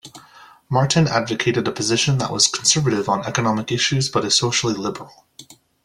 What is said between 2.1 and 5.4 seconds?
that was conservative on economic issues but is socially liberal.